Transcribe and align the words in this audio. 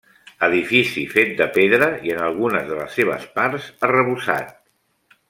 Edifici 0.45 1.01
fet 1.11 1.35
de 1.41 1.47
pedra 1.59 1.89
i 2.09 2.13
en 2.15 2.23
algunes 2.29 2.65
de 2.71 2.79
les 2.81 2.97
seves 3.01 3.29
parts, 3.37 3.69
arrebossat. 3.89 4.57